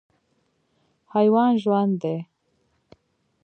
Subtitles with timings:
[1.13, 2.17] حیوان ژوند دی.